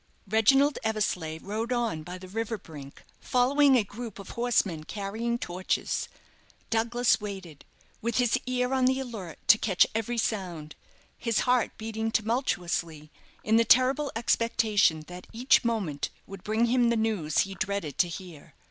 Reginald 0.27 0.79
Eversleigh 0.83 1.37
rode 1.37 1.71
on 1.71 2.01
by 2.01 2.17
the 2.17 2.27
river 2.27 2.57
brink, 2.57 3.03
following 3.19 3.75
a 3.77 3.83
group 3.83 4.17
of 4.17 4.31
horsemen 4.31 4.83
carrying 4.83 5.37
torches. 5.37 6.09
Douglas 6.71 7.21
waited, 7.21 7.65
with 8.01 8.17
his 8.17 8.39
ear 8.47 8.73
on 8.73 8.85
the 8.85 8.99
alert 8.99 9.37
to 9.45 9.59
catch 9.59 9.85
every 9.93 10.17
sound, 10.17 10.73
his 11.19 11.41
heart 11.41 11.77
beating 11.77 12.09
tumultuously, 12.09 13.11
in 13.43 13.57
the 13.57 13.63
terrible 13.63 14.11
expectation 14.15 15.01
that 15.01 15.27
each 15.33 15.63
moment 15.63 16.09
would 16.25 16.43
bring 16.43 16.65
him 16.65 16.89
the 16.89 16.95
news 16.97 17.41
he 17.41 17.53
dreaded 17.53 17.99
to 17.99 18.07
hear. 18.07 18.55